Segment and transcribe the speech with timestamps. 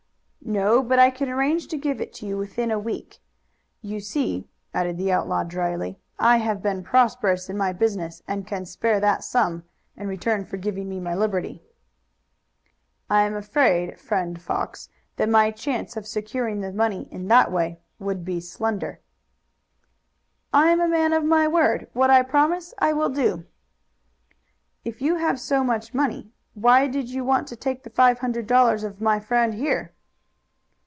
[0.43, 3.19] "No, but I can arrange to give it to you within a week.
[3.81, 8.65] You see," added the outlaw dryly, "I have been prosperous in my business and can
[8.65, 9.63] spare that sum
[9.95, 11.63] in return for giving me my liberty."
[13.09, 17.79] "I am afraid, friend Fox, that my chance of securing the money in that way
[17.97, 18.99] would be slender."
[20.51, 21.87] "I am a man of my word.
[21.93, 23.45] What I promise, I will do."
[24.83, 28.47] "If you have so much money, why did you want to take the five hundred
[28.47, 29.93] dollars of my friend here?"